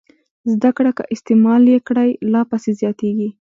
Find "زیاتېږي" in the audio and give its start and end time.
2.79-3.27